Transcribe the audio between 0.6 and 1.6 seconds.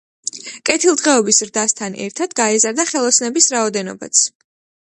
კეთილდღეობის